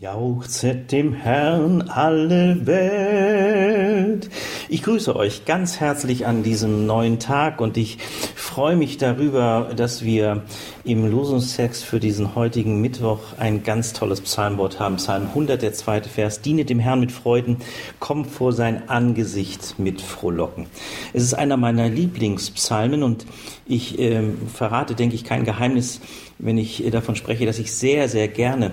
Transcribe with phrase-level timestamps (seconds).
[0.00, 4.30] Jauchzet dem Herrn alle Welt.
[4.70, 7.98] Ich grüße euch ganz herzlich an diesem neuen Tag und ich
[8.34, 10.44] freue mich darüber, dass wir
[10.84, 14.96] im Losungstext für diesen heutigen Mittwoch ein ganz tolles Psalmwort haben.
[14.96, 16.40] Psalm 100, der zweite Vers.
[16.40, 17.58] Diene dem Herrn mit Freuden,
[17.98, 20.64] komm vor sein Angesicht mit Frohlocken.
[21.12, 23.26] Es ist einer meiner Lieblingspsalmen und
[23.66, 26.00] ich äh, verrate, denke ich, kein Geheimnis,
[26.38, 28.72] wenn ich äh, davon spreche, dass ich sehr, sehr gerne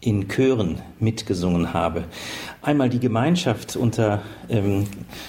[0.00, 2.04] in Chören mitgesungen habe.
[2.62, 4.86] Einmal die Gemeinschaft unter ähm,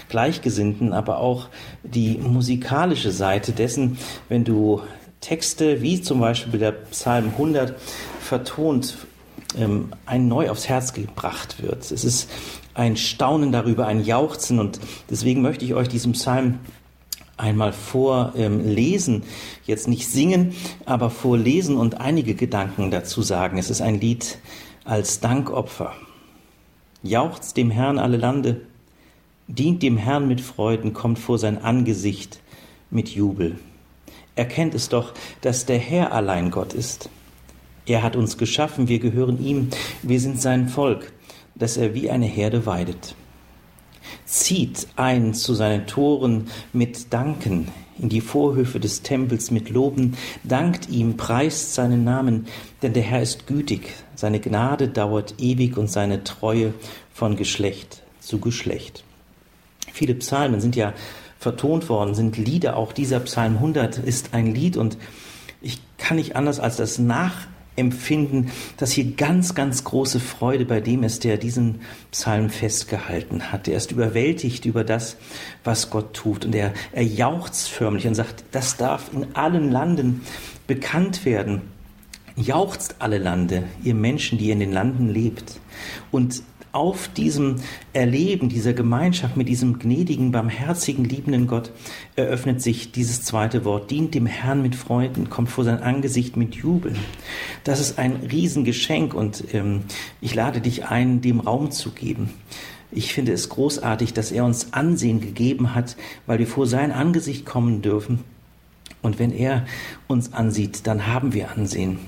[0.09, 1.49] Gleichgesinnten, aber auch
[1.83, 3.97] die musikalische Seite dessen,
[4.29, 4.81] wenn du
[5.19, 7.79] Texte wie zum Beispiel der Psalm 100
[8.21, 8.97] vertont,
[9.57, 11.91] ähm, ein neu aufs Herz gebracht wird.
[11.91, 12.29] Es ist
[12.73, 16.59] ein Staunen darüber, ein Jauchzen und deswegen möchte ich euch diesen Psalm
[17.41, 19.23] einmal vorlesen, ähm,
[19.65, 20.53] jetzt nicht singen,
[20.85, 23.57] aber vorlesen und einige Gedanken dazu sagen.
[23.57, 24.37] Es ist ein Lied
[24.91, 25.93] als Dankopfer.
[27.01, 28.59] Jauchzt dem Herrn alle Lande,
[29.47, 32.41] dient dem Herrn mit Freuden, kommt vor sein Angesicht
[32.89, 33.57] mit Jubel.
[34.35, 37.09] Erkennt es doch, dass der Herr allein Gott ist.
[37.85, 39.69] Er hat uns geschaffen, wir gehören ihm,
[40.01, 41.13] wir sind sein Volk,
[41.55, 43.15] das er wie eine Herde weidet
[44.31, 47.67] zieht ein zu seinen Toren mit Danken,
[47.99, 52.47] in die Vorhöfe des Tempels mit Loben, dankt ihm, preist seinen Namen,
[52.81, 56.73] denn der Herr ist gütig, seine Gnade dauert ewig und seine Treue
[57.13, 59.03] von Geschlecht zu Geschlecht.
[59.91, 60.93] Viele Psalmen sind ja
[61.37, 64.97] vertont worden, sind Lieder, auch dieser Psalm 100 ist ein Lied und
[65.61, 70.81] ich kann nicht anders als das nach empfinden, dass hier ganz, ganz große Freude bei
[70.81, 73.67] dem ist, der diesen Psalm festgehalten hat.
[73.67, 75.17] Er ist überwältigt über das,
[75.63, 76.45] was Gott tut.
[76.45, 80.21] Und er, er jauchzt förmlich und sagt, das darf in allen Landen
[80.67, 81.61] bekannt werden.
[82.41, 85.59] Jauchzt alle Lande, ihr Menschen, die in den Landen lebt.
[86.09, 87.57] Und auf diesem
[87.93, 91.71] Erleben dieser Gemeinschaft mit diesem gnädigen, barmherzigen, liebenden Gott
[92.15, 93.91] eröffnet sich dieses zweite Wort.
[93.91, 96.97] Dient dem Herrn mit Freuden, kommt vor sein Angesicht mit Jubeln.
[97.63, 99.81] Das ist ein Riesengeschenk und ähm,
[100.19, 102.31] ich lade dich ein, dem Raum zu geben.
[102.91, 107.45] Ich finde es großartig, dass er uns Ansehen gegeben hat, weil wir vor sein Angesicht
[107.45, 108.19] kommen dürfen.
[109.01, 109.65] Und wenn er
[110.07, 111.99] uns ansieht, dann haben wir Ansehen.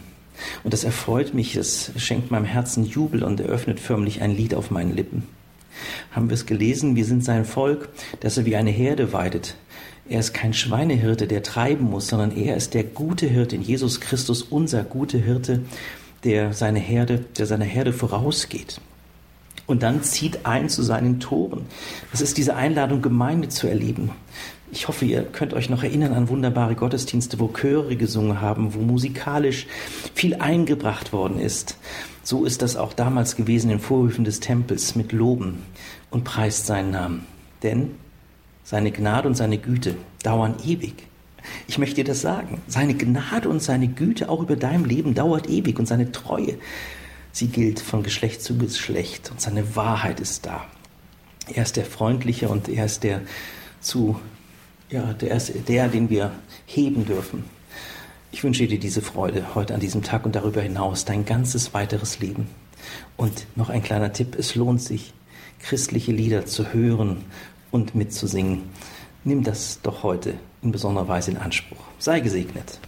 [0.64, 4.72] Und das erfreut mich, es schenkt meinem Herzen Jubel und eröffnet förmlich ein Lied auf
[4.72, 5.24] meinen Lippen.
[6.12, 7.90] Haben wir es gelesen, wir sind sein Volk,
[8.20, 9.56] das er wie eine Herde weidet.
[10.08, 14.02] Er ist kein Schweinehirte, der treiben muss, sondern er ist der gute Hirte in Jesus
[14.02, 15.62] Christus, unser gute Hirte,
[16.24, 18.80] der seine Herde, der seiner Herde vorausgeht.
[19.66, 21.66] Und dann zieht ein zu seinen Toren.
[22.12, 24.12] Das ist diese Einladung, Gemeinde zu erleben.
[24.72, 28.80] Ich hoffe, ihr könnt euch noch erinnern an wunderbare Gottesdienste, wo Chöre gesungen haben, wo
[28.80, 29.68] musikalisch
[30.16, 31.78] viel eingebracht worden ist.
[32.24, 35.62] So ist das auch damals gewesen in Vorhöfen des Tempels mit Loben
[36.10, 37.26] und preist seinen Namen.
[37.62, 37.92] Denn
[38.64, 40.96] seine Gnade und seine Güte dauern ewig.
[41.68, 42.62] Ich möchte dir das sagen.
[42.68, 46.56] Seine Gnade und seine Güte auch über deinem Leben dauert ewig und seine Treue,
[47.34, 50.64] sie gilt von Geschlecht zu Geschlecht und seine Wahrheit ist da.
[51.54, 53.22] Er ist der Freundliche und er ist der
[53.82, 54.18] zu
[54.90, 56.32] ja, der ist der, den wir
[56.66, 57.44] heben dürfen.
[58.32, 62.20] Ich wünsche dir diese Freude heute an diesem Tag und darüber hinaus dein ganzes weiteres
[62.20, 62.48] Leben.
[63.18, 65.14] Und noch ein kleiner Tipp, es lohnt sich,
[65.60, 67.26] christliche Lieder zu hören
[67.72, 68.64] und mitzusingen.
[69.24, 71.80] Nimm das doch heute in besonderer Weise in Anspruch.
[71.98, 72.80] Sei gesegnet.